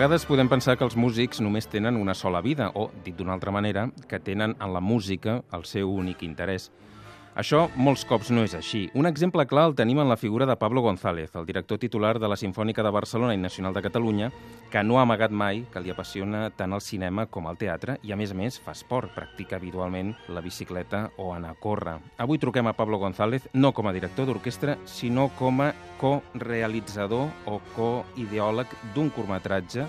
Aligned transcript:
vegades 0.00 0.22
podem 0.24 0.48
pensar 0.48 0.78
que 0.80 0.86
els 0.86 0.94
músics 0.96 1.42
només 1.44 1.66
tenen 1.68 1.98
una 2.00 2.14
sola 2.16 2.40
vida, 2.40 2.70
o, 2.72 2.86
dit 3.04 3.12
d'una 3.18 3.34
altra 3.34 3.52
manera, 3.52 3.82
que 4.08 4.16
tenen 4.16 4.54
en 4.56 4.72
la 4.72 4.80
música 4.80 5.42
el 5.52 5.66
seu 5.68 5.90
únic 5.92 6.22
interès. 6.24 6.70
Això 7.38 7.68
molts 7.78 8.02
cops 8.04 8.32
no 8.34 8.42
és 8.42 8.56
així. 8.58 8.88
Un 8.98 9.06
exemple 9.06 9.44
clar 9.46 9.68
el 9.68 9.76
tenim 9.78 10.00
en 10.02 10.08
la 10.10 10.16
figura 10.18 10.46
de 10.46 10.56
Pablo 10.58 10.82
González, 10.82 11.30
el 11.38 11.46
director 11.46 11.78
titular 11.78 12.18
de 12.18 12.28
la 12.28 12.36
Sinfònica 12.36 12.82
de 12.82 12.90
Barcelona 12.90 13.34
i 13.34 13.38
Nacional 13.38 13.72
de 13.72 13.82
Catalunya, 13.82 14.30
que 14.70 14.82
no 14.82 14.98
ha 14.98 15.04
amagat 15.06 15.30
mai 15.30 15.62
que 15.70 15.80
li 15.80 15.94
apassiona 15.94 16.48
tant 16.50 16.74
el 16.74 16.82
cinema 16.82 17.26
com 17.30 17.46
el 17.46 17.56
teatre 17.56 17.98
i, 18.02 18.10
a 18.10 18.18
més 18.18 18.34
a 18.34 18.38
més, 18.38 18.58
fa 18.58 18.74
esport, 18.74 19.14
practica 19.14 19.60
habitualment 19.60 20.12
la 20.28 20.42
bicicleta 20.42 21.06
o 21.18 21.30
anar 21.32 21.54
a 21.54 21.60
córrer. 21.62 21.98
Avui 22.18 22.42
truquem 22.42 22.66
a 22.66 22.74
Pablo 22.74 22.98
González 22.98 23.48
no 23.54 23.72
com 23.72 23.86
a 23.86 23.94
director 23.94 24.26
d'orquestra, 24.26 24.76
sinó 24.84 25.30
com 25.38 25.62
a 25.62 25.72
co-realitzador 26.02 27.28
o 27.46 27.60
co-ideòleg 27.76 28.66
d'un 28.94 29.10
curtmetratge. 29.14 29.86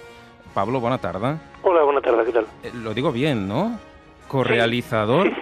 Pablo, 0.54 0.80
bona 0.80 1.02
tarda. 1.02 1.40
Hola, 1.64 1.88
bona 1.88 2.02
tarda, 2.06 2.26
què 2.28 2.36
tal? 2.36 2.50
Eh, 2.62 2.72
lo 2.84 2.94
digo 2.94 3.12
bien, 3.12 3.48
¿no? 3.48 3.72
Co-realizador. 4.28 5.28
Sí. 5.28 5.41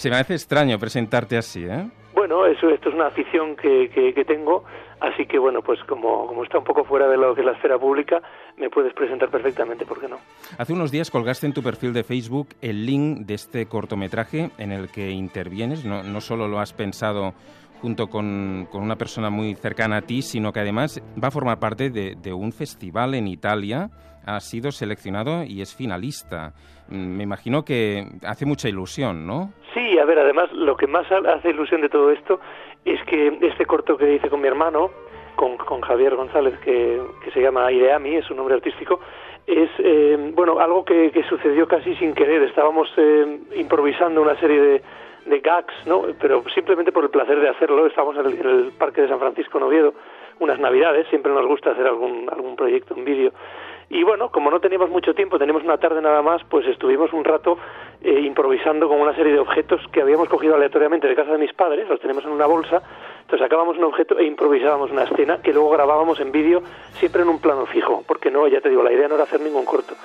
Se 0.00 0.08
me 0.08 0.16
hace 0.16 0.32
extraño 0.32 0.78
presentarte 0.78 1.36
así, 1.36 1.62
¿eh? 1.66 1.86
Bueno, 2.14 2.46
eso, 2.46 2.70
esto 2.70 2.88
es 2.88 2.94
una 2.94 3.08
afición 3.08 3.54
que, 3.54 3.90
que, 3.90 4.14
que 4.14 4.24
tengo, 4.24 4.64
así 4.98 5.26
que 5.26 5.38
bueno, 5.38 5.60
pues 5.60 5.78
como, 5.84 6.26
como, 6.26 6.42
está 6.42 6.56
un 6.56 6.64
poco 6.64 6.84
fuera 6.84 7.06
de 7.06 7.18
lo 7.18 7.34
que 7.34 7.42
es 7.42 7.46
la 7.46 7.52
esfera 7.52 7.78
pública, 7.78 8.22
me 8.56 8.70
puedes 8.70 8.94
presentar 8.94 9.28
perfectamente, 9.28 9.84
¿por 9.84 10.00
qué 10.00 10.08
no? 10.08 10.16
Hace 10.56 10.72
unos 10.72 10.90
días 10.90 11.10
colgaste 11.10 11.46
en 11.48 11.52
tu 11.52 11.62
perfil 11.62 11.92
de 11.92 12.02
Facebook 12.02 12.48
el 12.62 12.86
link 12.86 13.26
de 13.26 13.34
este 13.34 13.66
cortometraje 13.66 14.48
en 14.56 14.72
el 14.72 14.88
que 14.88 15.10
intervienes, 15.10 15.84
no, 15.84 16.02
no 16.02 16.22
solo 16.22 16.48
lo 16.48 16.60
has 16.60 16.72
pensado 16.72 17.34
junto 17.80 18.08
con, 18.08 18.68
con, 18.70 18.82
una 18.82 18.96
persona 18.96 19.30
muy 19.30 19.54
cercana 19.54 19.98
a 19.98 20.02
ti, 20.02 20.22
sino 20.22 20.52
que 20.52 20.60
además 20.60 21.02
va 21.22 21.28
a 21.28 21.30
formar 21.30 21.58
parte 21.58 21.90
de, 21.90 22.14
de 22.20 22.32
un 22.32 22.52
festival 22.52 23.14
en 23.14 23.26
Italia, 23.26 23.90
ha 24.26 24.40
sido 24.40 24.70
seleccionado 24.70 25.44
y 25.44 25.62
es 25.62 25.74
finalista. 25.74 26.52
Mm, 26.88 27.16
me 27.16 27.22
imagino 27.24 27.64
que 27.64 28.04
hace 28.26 28.46
mucha 28.46 28.68
ilusión, 28.68 29.26
¿no? 29.26 29.52
Sí, 29.74 29.98
a 29.98 30.04
ver, 30.04 30.18
además 30.18 30.52
lo 30.52 30.76
que 30.76 30.86
más 30.86 31.06
hace 31.10 31.50
ilusión 31.50 31.80
de 31.80 31.88
todo 31.88 32.10
esto 32.10 32.40
es 32.84 33.02
que 33.04 33.38
este 33.42 33.66
corto 33.66 33.96
que 33.96 34.14
hice 34.14 34.28
con 34.28 34.40
mi 34.40 34.48
hermano, 34.48 34.90
con, 35.36 35.56
con 35.56 35.80
Javier 35.80 36.16
González, 36.16 36.58
que, 36.60 37.00
que, 37.24 37.30
se 37.30 37.40
llama 37.40 37.70
Ideami, 37.70 38.16
es 38.16 38.30
un 38.30 38.38
nombre 38.38 38.56
artístico, 38.56 39.00
es 39.46 39.70
eh, 39.78 40.32
bueno 40.34 40.58
algo 40.58 40.84
que, 40.84 41.10
que, 41.12 41.22
sucedió 41.24 41.66
casi 41.66 41.94
sin 41.96 42.14
querer. 42.14 42.42
Estábamos 42.42 42.88
eh, 42.96 43.40
improvisando 43.56 44.22
una 44.22 44.38
serie 44.38 44.60
de, 44.60 44.82
de, 45.26 45.40
gags, 45.40 45.74
¿no? 45.86 46.02
Pero 46.20 46.44
simplemente 46.54 46.92
por 46.92 47.04
el 47.04 47.10
placer 47.10 47.40
de 47.40 47.48
hacerlo. 47.48 47.86
Estábamos 47.86 48.16
en 48.16 48.26
el, 48.26 48.66
en 48.66 48.70
Parque 48.72 49.02
de 49.02 49.08
San 49.08 49.18
Francisco 49.18 49.58
en 49.58 49.64
Oviedo, 49.64 49.94
unas 50.38 50.58
Navidades. 50.58 51.06
Siempre 51.08 51.32
nos 51.32 51.46
gusta 51.46 51.70
hacer 51.70 51.86
algún 51.86 52.28
algún 52.30 52.56
proyecto, 52.56 52.94
un 52.94 53.04
vídeo. 53.04 53.32
Y 53.92 54.04
bueno, 54.04 54.30
como 54.30 54.52
no 54.52 54.60
teníamos 54.60 54.88
mucho 54.88 55.14
tiempo, 55.14 55.36
teníamos 55.36 55.64
una 55.64 55.76
tarde 55.76 56.00
nada 56.00 56.22
más, 56.22 56.42
pues 56.44 56.64
estuvimos 56.68 57.12
un 57.12 57.24
rato 57.24 57.58
eh, 58.00 58.20
improvisando 58.20 58.88
con 58.88 59.00
una 59.00 59.16
serie 59.16 59.32
de 59.32 59.40
objetos 59.40 59.80
que 59.90 60.00
habíamos 60.00 60.28
cogido 60.28 60.54
aleatoriamente 60.54 61.08
de 61.08 61.16
casa 61.16 61.32
de 61.32 61.38
mis 61.38 61.52
padres, 61.52 61.88
los 61.88 61.98
tenemos 61.98 62.24
en 62.24 62.30
una 62.30 62.46
bolsa, 62.46 62.80
entonces 63.22 63.40
sacábamos 63.40 63.78
un 63.78 63.84
objeto 63.84 64.16
e 64.16 64.24
improvisábamos 64.26 64.92
una 64.92 65.02
escena 65.02 65.42
que 65.42 65.52
luego 65.52 65.70
grabábamos 65.70 66.20
en 66.20 66.30
vídeo 66.30 66.62
siempre 67.00 67.22
en 67.22 67.30
un 67.30 67.40
plano 67.40 67.66
fijo, 67.66 68.04
porque 68.06 68.30
no, 68.30 68.46
ya 68.46 68.60
te 68.60 68.68
digo, 68.68 68.84
la 68.84 68.92
idea 68.92 69.08
no 69.08 69.16
era 69.16 69.24
hacer 69.24 69.40
ningún 69.40 69.64
corto. 69.64 69.96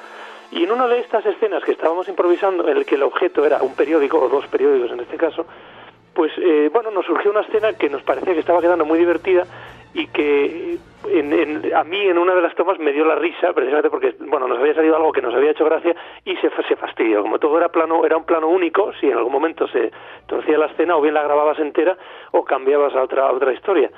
Y 0.51 0.63
en 0.63 0.72
una 0.72 0.88
de 0.88 1.00
estas 1.00 1.25
escenas 1.25 1.63
que 1.63 1.72
estábamos 1.72 2.07
improvisando, 2.07 2.67
en 2.67 2.78
el 2.78 2.85
que 2.85 2.95
el 2.95 3.03
objeto 3.03 3.45
era 3.45 3.61
un 3.61 3.75
periódico, 3.75 4.19
o 4.19 4.29
dos 4.29 4.47
periódicos 4.47 4.91
en 4.91 5.00
este 5.01 5.17
caso, 5.17 5.45
pues 6.13 6.31
eh, 6.38 6.69
bueno, 6.72 6.91
nos 6.91 7.06
surgió 7.06 7.31
una 7.31 7.41
escena 7.41 7.73
que 7.73 7.89
nos 7.89 8.01
parecía 8.03 8.33
que 8.33 8.39
estaba 8.39 8.61
quedando 8.61 8.85
muy 8.85 8.97
divertida 8.97 9.44
y 9.94 10.07
que 10.07 10.78
en, 11.09 11.33
en, 11.33 11.73
a 11.75 11.83
mí 11.83 12.01
en 12.01 12.17
una 12.17 12.35
de 12.35 12.41
las 12.41 12.56
tomas 12.56 12.79
me 12.79 12.91
dio 12.91 13.06
la 13.06 13.16
risa 13.16 13.53
precisamente 13.53 13.89
porque 13.89 14.16
bueno 14.19 14.47
nos 14.47 14.59
había 14.59 14.73
salido 14.73 14.95
algo 14.95 15.11
que 15.11 15.22
nos 15.22 15.33
había 15.33 15.51
hecho 15.51 15.63
gracia 15.63 15.95
y 16.25 16.35
se, 16.38 16.50
se 16.67 16.75
fastidió. 16.75 17.22
Como 17.22 17.39
todo 17.39 17.57
era 17.57 17.69
plano 17.69 18.06
era 18.06 18.17
un 18.17 18.25
plano 18.25 18.47
único 18.47 18.91
si 19.00 19.07
en 19.07 19.17
algún 19.17 19.31
momento 19.31 19.67
se 19.67 19.91
torcía 20.27 20.57
la 20.57 20.67
escena 20.67 20.97
o 20.97 21.01
bien 21.01 21.13
la 21.13 21.23
grababas 21.23 21.59
entera 21.59 21.97
o 22.31 22.44
cambiabas 22.44 22.94
a 22.95 23.03
otra 23.03 23.27
a 23.27 23.31
otra 23.31 23.53
historia 23.53 23.89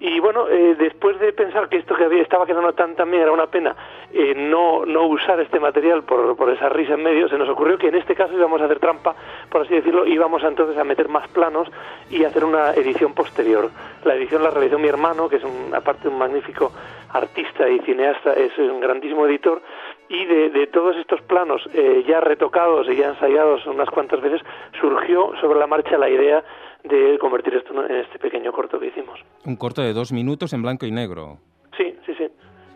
y 0.00 0.20
bueno, 0.20 0.48
eh, 0.48 0.76
después 0.78 1.18
de 1.18 1.32
pensar 1.32 1.68
que 1.68 1.78
esto 1.78 1.96
que 1.96 2.04
había, 2.04 2.22
estaba 2.22 2.46
quedando 2.46 2.72
tan 2.72 2.94
también 2.94 3.22
era 3.24 3.32
una 3.32 3.48
pena 3.48 3.74
eh, 4.12 4.32
no, 4.34 4.86
no 4.86 5.06
usar 5.06 5.40
este 5.40 5.58
material 5.58 6.04
por, 6.04 6.36
por 6.36 6.50
esa 6.50 6.68
risa 6.68 6.94
en 6.94 7.02
medio, 7.02 7.28
se 7.28 7.36
nos 7.36 7.48
ocurrió 7.48 7.76
que 7.78 7.88
en 7.88 7.96
este 7.96 8.14
caso 8.14 8.32
íbamos 8.32 8.60
a 8.60 8.66
hacer 8.66 8.78
trampa, 8.78 9.14
por 9.50 9.62
así 9.62 9.74
decirlo, 9.74 10.06
íbamos 10.06 10.42
entonces 10.44 10.78
a 10.78 10.84
meter 10.84 11.08
más 11.08 11.26
planos 11.28 11.68
y 12.10 12.24
hacer 12.24 12.44
una 12.44 12.72
edición 12.74 13.12
posterior. 13.12 13.70
La 14.04 14.14
edición 14.14 14.42
la 14.42 14.50
realizó 14.50 14.78
mi 14.78 14.88
hermano, 14.88 15.28
que 15.28 15.36
es 15.36 15.44
un, 15.44 15.74
aparte 15.74 16.08
un 16.08 16.16
magnífico 16.16 16.72
artista 17.12 17.68
y 17.68 17.80
cineasta, 17.80 18.34
es 18.34 18.56
un 18.56 18.80
grandísimo 18.80 19.26
editor, 19.26 19.60
y 20.08 20.24
de, 20.24 20.50
de 20.50 20.66
todos 20.68 20.96
estos 20.96 21.20
planos 21.22 21.68
eh, 21.74 22.04
ya 22.06 22.20
retocados 22.20 22.88
y 22.88 22.96
ya 22.96 23.08
ensayados 23.08 23.66
unas 23.66 23.90
cuantas 23.90 24.20
veces, 24.20 24.40
surgió 24.80 25.32
sobre 25.40 25.58
la 25.58 25.66
marcha 25.66 25.98
la 25.98 26.08
idea 26.08 26.42
de 26.84 27.18
convertir 27.18 27.54
esto 27.54 27.84
en 27.84 27.96
este 27.96 28.18
pequeño 28.18 28.52
corto 28.52 28.78
que 28.78 28.86
hicimos. 28.86 29.20
Un 29.44 29.56
corto 29.56 29.82
de 29.82 29.92
dos 29.92 30.12
minutos 30.12 30.52
en 30.52 30.62
blanco 30.62 30.86
y 30.86 30.90
negro. 30.90 31.38
Sí, 31.76 31.94
sí, 32.06 32.14
sí. 32.16 32.28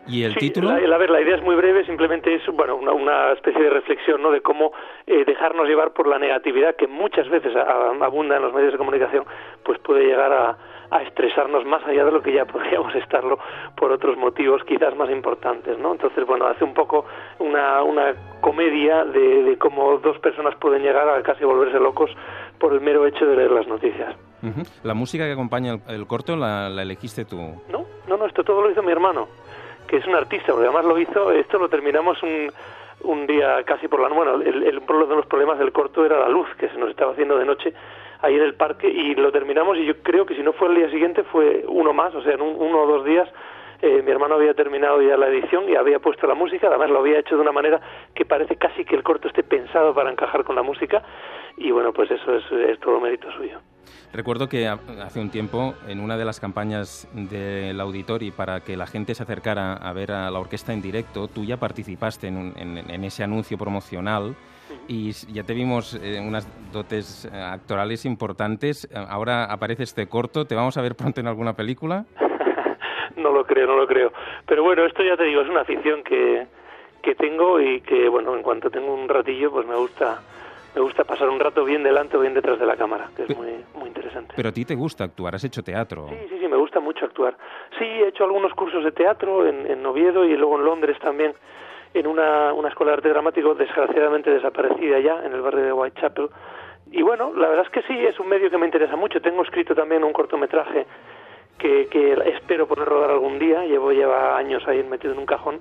¿Y 0.07 0.23
el 0.23 0.33
sí, 0.33 0.39
título? 0.39 0.77
La, 0.77 0.95
a 0.95 0.97
ver, 0.97 1.09
la 1.09 1.21
idea 1.21 1.35
es 1.35 1.43
muy 1.43 1.55
breve, 1.55 1.85
simplemente 1.85 2.35
es 2.35 2.45
bueno 2.47 2.75
una, 2.75 2.91
una 2.91 3.31
especie 3.31 3.61
de 3.61 3.69
reflexión 3.69 4.21
¿no? 4.21 4.31
de 4.31 4.41
cómo 4.41 4.73
eh, 5.07 5.23
dejarnos 5.25 5.67
llevar 5.67 5.93
por 5.93 6.07
la 6.07 6.19
negatividad 6.19 6.75
que 6.75 6.87
muchas 6.87 7.29
veces 7.29 7.55
a, 7.55 7.61
a, 7.61 8.05
abunda 8.05 8.35
en 8.35 8.41
los 8.41 8.53
medios 8.53 8.73
de 8.73 8.77
comunicación, 8.77 9.25
pues 9.63 9.79
puede 9.79 10.05
llegar 10.05 10.33
a, 10.33 10.57
a 10.93 11.01
estresarnos 11.01 11.65
más 11.65 11.83
allá 11.85 12.05
de 12.05 12.11
lo 12.11 12.21
que 12.21 12.31
ya 12.31 12.45
podríamos 12.45 12.93
estarlo 13.03 13.39
por 13.75 13.91
otros 13.91 14.15
motivos 14.17 14.63
quizás 14.63 14.95
más 14.95 15.09
importantes, 15.09 15.77
¿no? 15.79 15.93
Entonces, 15.93 16.25
bueno, 16.25 16.45
hace 16.45 16.63
un 16.63 16.73
poco 16.73 17.05
una, 17.39 17.81
una 17.81 18.13
comedia 18.41 19.03
de, 19.05 19.43
de 19.43 19.57
cómo 19.57 19.97
dos 19.97 20.19
personas 20.19 20.55
pueden 20.55 20.83
llegar 20.83 21.09
a 21.09 21.21
casi 21.23 21.43
volverse 21.43 21.79
locos 21.79 22.11
por 22.59 22.73
el 22.73 22.81
mero 22.81 23.05
hecho 23.07 23.25
de 23.25 23.35
leer 23.35 23.51
las 23.51 23.67
noticias. 23.67 24.15
Uh 24.43 24.47
-huh. 24.47 24.67
¿La 24.83 24.93
música 24.93 25.25
que 25.25 25.31
acompaña 25.31 25.73
el, 25.73 25.95
el 25.95 26.07
corto 26.07 26.35
la, 26.35 26.69
la, 26.69 26.83
elegiste 26.83 27.25
tú? 27.25 27.37
No, 27.69 27.85
no, 28.07 28.17
no, 28.17 28.25
esto 28.25 28.43
todo 28.43 28.61
lo 28.61 28.69
hizo 28.69 28.83
mi 28.83 28.91
hermano, 28.91 29.27
que 29.87 29.97
es 29.97 30.05
un 30.05 30.15
artista, 30.15 30.51
porque 30.51 30.67
además 30.67 30.85
lo 30.85 30.99
hizo, 30.99 31.31
esto 31.31 31.57
lo 31.57 31.69
terminamos 31.69 32.21
un, 32.21 32.51
un 33.03 33.27
día 33.27 33.63
casi 33.63 33.87
por 33.87 33.99
la 33.99 34.09
bueno, 34.09 34.35
el, 34.35 34.63
el, 34.63 34.81
uno 34.87 35.05
de 35.05 35.15
los 35.15 35.25
problemas 35.25 35.59
del 35.59 35.71
corto 35.71 36.05
era 36.05 36.19
la 36.19 36.29
luz, 36.29 36.47
que 36.57 36.69
se 36.69 36.77
nos 36.77 36.89
estaba 36.89 37.11
haciendo 37.11 37.37
de 37.37 37.45
noche 37.45 37.73
ahí 38.21 38.35
en 38.35 38.41
el 38.41 38.55
parque 38.55 38.87
y 38.87 39.15
lo 39.15 39.31
terminamos 39.31 39.77
y 39.77 39.85
yo 39.85 39.95
creo 40.01 40.25
que 40.25 40.35
si 40.35 40.41
no 40.41 40.53
fue 40.53 40.69
el 40.69 40.75
día 40.75 40.89
siguiente 40.89 41.23
fue 41.23 41.65
uno 41.67 41.93
más, 41.93 42.15
o 42.15 42.21
sea, 42.21 42.33
en 42.33 42.41
un, 42.41 42.55
uno 42.57 42.81
o 42.81 42.87
dos 42.87 43.05
días 43.05 43.29
eh, 43.83 44.01
mi 44.01 44.11
hermano 44.11 44.35
había 44.35 44.53
terminado 44.53 45.01
ya 45.01 45.17
la 45.17 45.27
edición 45.27 45.69
y 45.69 45.75
había 45.75 45.99
puesto 45.99 46.25
la 46.25 46.35
música, 46.35 46.67
además 46.67 46.89
lo 46.89 46.99
había 46.99 47.19
hecho 47.19 47.35
de 47.35 47.41
una 47.41 47.51
manera 47.51 47.81
que 48.15 48.23
parece 48.23 48.55
casi 48.55 48.85
que 48.85 48.95
el 48.95 49.03
corto 49.03 49.27
esté 49.27 49.43
pensado 49.43 49.93
para 49.93 50.09
encajar 50.09 50.45
con 50.45 50.55
la 50.55 50.63
música 50.63 51.03
y 51.57 51.69
bueno, 51.71 51.91
pues 51.91 52.09
eso 52.09 52.33
es, 52.33 52.43
es 52.69 52.79
todo 52.79 53.01
mérito 53.01 53.29
suyo. 53.33 53.59
Recuerdo 54.13 54.47
que 54.47 54.67
hace 54.67 55.19
un 55.19 55.31
tiempo, 55.31 55.73
en 55.87 55.99
una 55.99 56.17
de 56.17 56.23
las 56.23 56.39
campañas 56.39 57.09
del 57.13 57.81
Auditori 57.81 58.31
para 58.31 58.61
que 58.61 58.77
la 58.77 58.87
gente 58.87 59.15
se 59.15 59.23
acercara 59.23 59.73
a 59.73 59.91
ver 59.91 60.11
a 60.11 60.31
la 60.31 60.39
orquesta 60.39 60.71
en 60.71 60.81
directo, 60.81 61.27
tú 61.27 61.43
ya 61.43 61.57
participaste 61.57 62.27
en, 62.27 62.53
en, 62.55 62.77
en 62.89 63.03
ese 63.03 63.23
anuncio 63.23 63.57
promocional 63.57 64.35
y 64.87 65.11
ya 65.33 65.43
te 65.43 65.53
vimos 65.53 65.95
eh, 65.95 66.19
unas 66.19 66.47
dotes 66.71 67.25
eh, 67.25 67.35
actorales 67.35 68.05
importantes. 68.05 68.87
Ahora 68.93 69.45
aparece 69.45 69.83
este 69.83 70.07
corto. 70.07 70.45
¿Te 70.45 70.55
vamos 70.55 70.77
a 70.77 70.81
ver 70.81 70.95
pronto 70.95 71.21
en 71.21 71.27
alguna 71.27 71.53
película? 71.53 72.05
Lo 73.43 73.47
creo, 73.47 73.67
no 73.67 73.75
lo 73.75 73.87
creo. 73.87 74.11
Pero 74.45 74.63
bueno, 74.63 74.85
esto 74.85 75.03
ya 75.03 75.17
te 75.17 75.25
digo, 75.25 75.41
es 75.41 75.49
una 75.49 75.61
afición 75.61 76.03
que, 76.03 76.47
que 77.01 77.15
tengo 77.15 77.59
y 77.59 77.81
que, 77.81 78.07
bueno, 78.07 78.35
en 78.35 78.41
cuanto 78.41 78.69
tengo 78.69 78.93
un 78.93 79.09
ratillo, 79.09 79.51
pues 79.51 79.67
me 79.67 79.75
gusta 79.75 80.21
me 80.75 80.81
gusta 80.81 81.03
pasar 81.03 81.29
un 81.29 81.39
rato 81.39 81.63
bien 81.63 81.83
delante 81.83 82.17
o 82.17 82.19
bien 82.19 82.33
detrás 82.33 82.57
de 82.59 82.65
la 82.65 82.75
cámara, 82.75 83.09
que 83.15 83.23
es 83.23 83.37
muy, 83.37 83.63
muy 83.75 83.89
interesante. 83.89 84.33
Pero 84.35 84.49
a 84.49 84.51
ti 84.51 84.65
te 84.65 84.73
gusta 84.73 85.03
actuar, 85.03 85.35
has 85.35 85.43
hecho 85.43 85.61
teatro. 85.61 86.07
Sí, 86.09 86.15
sí, 86.29 86.39
sí, 86.39 86.47
me 86.47 86.57
gusta 86.57 86.79
mucho 86.79 87.05
actuar. 87.05 87.37
Sí, 87.77 87.85
he 87.85 88.07
hecho 88.07 88.23
algunos 88.23 88.51
cursos 88.55 88.83
de 88.83 88.91
teatro 88.91 89.45
en, 89.45 89.69
en 89.69 89.85
Oviedo 89.85 90.25
y 90.25 90.35
luego 90.35 90.57
en 90.57 90.65
Londres 90.65 90.97
también, 90.99 91.35
en 91.93 92.07
una, 92.07 92.53
una 92.53 92.69
escuela 92.69 92.93
de 92.93 92.97
arte 92.97 93.09
dramático 93.09 93.53
desgraciadamente 93.53 94.31
desaparecida 94.31 94.99
ya, 94.99 95.23
en 95.23 95.33
el 95.33 95.41
barrio 95.41 95.63
de 95.63 95.73
Whitechapel. 95.73 96.29
Y 96.91 97.03
bueno, 97.03 97.31
la 97.35 97.49
verdad 97.49 97.65
es 97.65 97.71
que 97.71 97.83
sí, 97.83 97.93
es 98.05 98.19
un 98.19 98.27
medio 98.27 98.49
que 98.49 98.57
me 98.57 98.65
interesa 98.65 98.95
mucho. 98.95 99.21
Tengo 99.21 99.43
escrito 99.43 99.75
también 99.75 100.03
un 100.03 100.11
cortometraje 100.11 100.87
que, 101.63 101.87
que 101.87 102.11
espero 102.35 102.67
poder 102.67 102.89
rodar 102.89 103.11
algún 103.11 103.39
día. 103.39 103.63
Llevo 103.65 103.93
lleva 103.93 104.37
años 104.37 104.67
ahí 104.67 104.83
metido 104.83 105.13
en 105.13 105.19
un 105.19 105.25
cajón, 105.25 105.59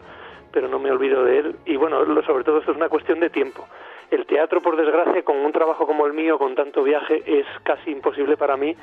pero 0.50 0.66
no 0.66 0.80
me 0.80 0.90
olvido 0.90 1.22
de 1.24 1.38
él. 1.38 1.56
Y 1.64 1.76
bueno, 1.76 2.04
sobre 2.24 2.42
todo 2.42 2.58
esto 2.58 2.72
es 2.72 2.76
una 2.76 2.88
cuestión 2.88 3.20
de 3.20 3.30
tiempo. 3.30 3.64
El 4.10 4.26
teatro, 4.26 4.60
por 4.60 4.76
desgracia, 4.76 5.22
con 5.22 5.36
un 5.36 5.52
trabajo 5.52 5.86
como 5.86 6.04
el 6.06 6.12
mío, 6.12 6.38
con 6.38 6.56
tanto 6.56 6.82
viaje, 6.82 7.22
es 7.24 7.46
casi 7.62 7.92
imposible 7.92 8.36
para 8.36 8.56
mí, 8.56 8.76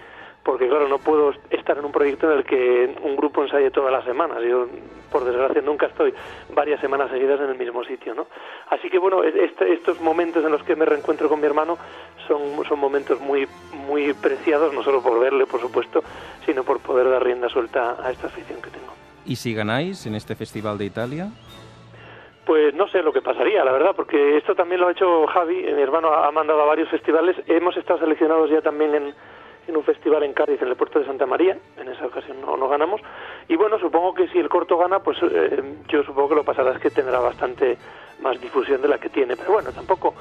porque 0.43 0.67
claro, 0.67 0.87
no 0.87 0.97
puedo 0.97 1.33
estar 1.49 1.77
en 1.77 1.85
un 1.85 1.91
proyecto 1.91 2.31
en 2.31 2.37
el 2.39 2.45
que 2.45 2.95
un 3.03 3.15
grupo 3.15 3.43
ensaye 3.43 3.69
todas 3.69 3.91
las 3.91 4.05
semanas. 4.05 4.41
Yo, 4.41 4.67
por 5.11 5.25
desgracia, 5.25 5.61
nunca 5.61 5.87
estoy 5.87 6.13
varias 6.55 6.79
semanas 6.79 7.11
seguidas 7.11 7.41
en 7.41 7.49
el 7.49 7.57
mismo 7.57 7.83
sitio, 7.83 8.15
¿no? 8.15 8.27
Así 8.69 8.89
que 8.89 8.97
bueno, 8.97 9.23
este, 9.23 9.73
estos 9.73 9.99
momentos 9.99 10.43
en 10.43 10.51
los 10.51 10.63
que 10.63 10.75
me 10.75 10.85
reencuentro 10.85 11.27
con 11.27 11.41
mi 11.41 11.45
hermano 11.45 11.77
son, 12.29 12.63
son 12.65 12.79
momentos 12.79 13.19
muy, 13.19 13.45
muy 13.73 14.13
preciados, 14.13 14.73
no 14.73 14.83
solo 14.83 15.01
por 15.01 15.19
verle, 15.19 15.45
por 15.45 15.59
supuesto, 15.59 16.01
sino 16.45 16.63
por 16.63 16.79
poder 16.79 17.09
dar 17.09 17.21
rienda 17.21 17.49
suelta 17.49 17.97
a 18.01 18.11
esta 18.11 18.27
afición 18.27 18.61
que 18.61 18.69
tengo. 18.69 18.93
¿Y 19.25 19.35
si 19.35 19.53
ganáis 19.53 20.05
en 20.05 20.15
este 20.15 20.35
Festival 20.35 20.77
de 20.77 20.85
Italia? 20.85 21.29
Pues 22.45 22.73
no 22.73 22.87
sé 22.87 23.03
lo 23.03 23.11
que 23.11 23.21
pasaría, 23.21 23.65
la 23.65 23.71
verdad, 23.71 23.91
porque 23.95 24.37
esto 24.37 24.55
también 24.55 24.79
lo 24.79 24.87
ha 24.87 24.91
hecho 24.91 25.27
Javi, 25.27 25.63
mi 25.63 25.81
hermano 25.81 26.13
ha 26.13 26.31
mandado 26.31 26.61
a 26.61 26.65
varios 26.65 26.89
festivales, 26.89 27.35
hemos 27.47 27.75
estado 27.75 27.99
seleccionados 27.99 28.49
ya 28.49 28.61
también 28.61 28.95
en, 28.95 29.13
en 29.69 29.77
un 29.77 29.83
festival 29.83 30.23
en 30.23 30.33
Cádiz, 30.33 30.61
en 30.61 30.67
el 30.67 30.75
puerto 30.75 30.99
de 30.99 31.05
Santa 31.05 31.25
María. 31.25 31.57
En 31.77 31.87
esa 31.87 32.07
ocasión 32.07 32.41
no, 32.41 32.57
no 32.57 32.67
ganamos. 32.67 33.01
Y 33.47 33.55
bueno, 33.55 33.77
supongo 33.79 34.13
que 34.13 34.27
si 34.29 34.39
el 34.39 34.49
corto 34.49 34.77
gana, 34.77 34.99
pues 34.99 35.17
eh, 35.21 35.63
yo 35.87 36.03
supongo 36.03 36.29
que 36.29 36.35
lo 36.35 36.43
pasará 36.43 36.71
es 36.71 36.79
que 36.79 36.89
tendrá 36.89 37.19
bastante 37.19 37.77
más 38.21 38.39
difusión 38.41 38.81
de 38.81 38.87
la 38.87 38.97
que 38.97 39.09
tiene. 39.09 39.35
Pero 39.37 39.53
bueno, 39.53 39.71
tampoco 39.71 40.15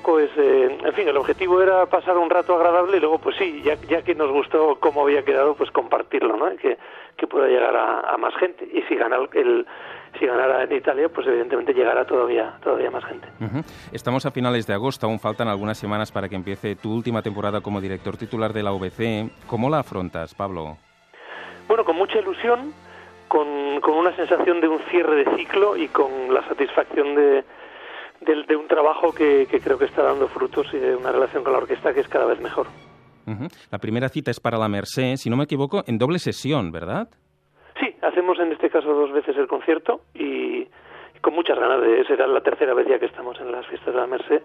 tampoco 0.00 0.18
es... 0.20 0.30
Eh, 0.36 0.78
en 0.84 0.92
fin, 0.94 1.08
el 1.08 1.16
objetivo 1.16 1.62
era 1.62 1.86
pasar 1.86 2.16
un 2.16 2.30
rato 2.30 2.54
agradable 2.54 2.96
y 2.96 3.00
luego, 3.00 3.18
pues 3.18 3.36
sí, 3.36 3.62
ya, 3.64 3.74
ya 3.88 4.02
que 4.02 4.14
nos 4.14 4.30
gustó 4.30 4.78
cómo 4.80 5.02
había 5.02 5.24
quedado, 5.24 5.54
pues 5.54 5.70
compartirlo, 5.70 6.36
¿no? 6.36 6.56
Que, 6.56 6.78
que 7.16 7.26
pueda 7.26 7.48
llegar 7.48 7.76
a, 7.76 8.00
a 8.00 8.16
más 8.16 8.34
gente. 8.36 8.68
Y 8.72 8.82
si 8.82 8.96
gana 8.96 9.16
el 9.34 9.66
si 10.18 10.26
ganara 10.26 10.64
en 10.64 10.72
Italia, 10.72 11.08
pues 11.08 11.24
evidentemente 11.28 11.72
llegará 11.72 12.04
todavía, 12.04 12.58
todavía 12.64 12.90
más 12.90 13.04
gente. 13.04 13.28
Uh 13.40 13.44
-huh. 13.44 13.64
Estamos 13.92 14.26
a 14.26 14.32
finales 14.32 14.66
de 14.66 14.74
agosto, 14.74 15.06
aún 15.06 15.20
faltan 15.20 15.46
algunas 15.46 15.78
semanas 15.78 16.10
para 16.10 16.28
que 16.28 16.34
empiece 16.34 16.74
tu 16.74 16.92
última 16.92 17.22
temporada 17.22 17.60
como 17.60 17.80
director 17.80 18.16
titular 18.16 18.52
de 18.52 18.64
la 18.64 18.72
OBC. 18.72 19.30
¿Cómo 19.46 19.70
la 19.70 19.78
afrontas, 19.78 20.34
Pablo? 20.34 20.78
Bueno, 21.68 21.84
con 21.84 21.94
mucha 21.94 22.18
ilusión, 22.18 22.74
con, 23.28 23.80
con 23.80 23.94
una 23.94 24.14
sensación 24.16 24.60
de 24.60 24.66
un 24.66 24.80
cierre 24.90 25.24
de 25.24 25.36
ciclo 25.36 25.76
y 25.76 25.86
con 25.86 26.34
la 26.34 26.42
satisfacción 26.48 27.14
de, 27.14 27.44
de, 28.20 28.44
de 28.46 28.56
un 28.56 28.66
trabajo 28.68 29.12
que, 29.12 29.46
que 29.50 29.60
creo 29.60 29.78
que 29.78 29.86
está 29.86 30.02
dando 30.02 30.28
frutos 30.28 30.66
y 30.72 30.78
de 30.78 30.94
una 30.96 31.12
relación 31.12 31.42
con 31.42 31.52
la 31.52 31.58
orquesta 31.58 31.92
que 31.94 32.00
es 32.00 32.08
cada 32.08 32.26
vez 32.26 32.40
mejor. 32.40 32.66
Uh 33.26 33.32
-huh. 33.32 33.48
La 33.70 33.78
primera 33.78 34.08
cita 34.08 34.30
es 34.30 34.40
para 34.40 34.58
la 34.58 34.68
Merced, 34.68 35.16
si 35.16 35.30
no 35.30 35.36
me 35.36 35.44
equivoco, 35.44 35.82
en 35.86 35.98
doble 35.98 36.18
sesión, 36.18 36.72
¿verdad? 36.72 37.08
Sí, 37.78 37.94
hacemos 38.02 38.38
en 38.40 38.52
este 38.52 38.68
caso 38.70 38.92
dos 38.92 39.12
veces 39.12 39.36
el 39.36 39.46
concierto 39.46 40.00
y, 40.14 40.62
y 40.62 41.18
con 41.20 41.34
muchas 41.34 41.58
ganas 41.58 41.80
de 41.82 42.04
será 42.06 42.26
la 42.26 42.40
tercera 42.40 42.74
vez 42.74 42.86
ya 42.88 42.98
que 42.98 43.06
estamos 43.06 43.38
en 43.40 43.52
las 43.52 43.66
fiestas 43.66 43.94
de 43.94 44.00
la 44.00 44.06
Merced 44.06 44.42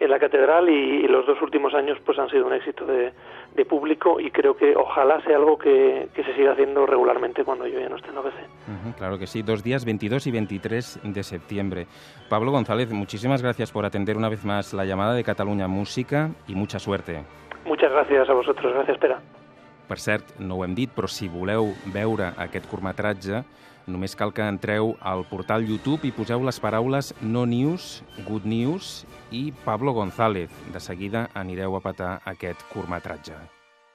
en 0.00 0.10
la 0.10 0.18
catedral 0.18 0.68
y, 0.68 1.04
y, 1.04 1.08
los 1.08 1.26
dos 1.26 1.40
últimos 1.42 1.74
años 1.74 1.98
pues 2.04 2.18
han 2.18 2.28
sido 2.28 2.46
un 2.46 2.52
éxito 2.52 2.84
de, 2.86 3.12
de 3.54 3.64
público 3.64 4.20
y 4.20 4.30
creo 4.30 4.56
que 4.56 4.74
ojalá 4.76 5.20
sea 5.22 5.36
algo 5.36 5.58
que, 5.58 6.08
que, 6.14 6.24
se 6.24 6.34
siga 6.34 6.52
haciendo 6.52 6.86
regularmente 6.86 7.44
cuando 7.44 7.66
yo 7.66 7.80
ya 7.80 7.88
no 7.88 7.96
esté 7.96 8.10
en 8.10 8.18
OBC. 8.18 8.34
Uh 8.34 8.88
-huh, 8.88 8.94
claro 8.96 9.18
que 9.18 9.26
sí, 9.26 9.42
dos 9.42 9.62
días 9.62 9.84
22 9.84 10.26
y 10.26 10.30
23 10.30 11.00
de 11.02 11.22
septiembre. 11.22 11.86
Pablo 12.28 12.50
González, 12.52 12.92
muchísimas 12.92 13.42
gracias 13.42 13.72
por 13.72 13.84
atender 13.84 14.16
una 14.16 14.28
vez 14.28 14.44
más 14.44 14.72
la 14.72 14.84
llamada 14.84 15.14
de 15.14 15.24
Cataluña 15.24 15.68
Música 15.68 16.30
y 16.46 16.54
mucha 16.54 16.78
suerte. 16.78 17.24
Muchas 17.64 17.90
gracias 17.90 18.28
a 18.28 18.32
vosotros, 18.32 18.72
gracias 18.72 18.98
Pere. 18.98 19.16
Per 19.88 19.98
cert, 19.98 20.36
no 20.38 20.58
ho 20.58 20.64
hem 20.66 20.74
dit, 20.76 20.90
però 20.92 21.08
si 21.08 21.30
voleu 21.32 21.70
veure 21.94 22.34
aquest 22.36 22.66
curtmetratge, 22.68 23.40
només 23.88 24.14
cal 24.14 24.32
que 24.36 24.46
entreu 24.46 24.94
al 25.00 25.24
portal 25.28 25.66
YouTube 25.66 26.06
i 26.06 26.14
poseu 26.14 26.44
les 26.46 26.60
paraules 26.62 27.12
No 27.20 27.46
News, 27.48 28.04
Good 28.28 28.46
News 28.46 29.02
i 29.34 29.48
Pablo 29.64 29.96
González. 29.96 30.52
De 30.72 30.80
seguida 30.80 31.28
anireu 31.34 31.76
a 31.76 31.84
petar 31.84 32.18
aquest 32.36 32.62
curtmetratge. 32.72 33.57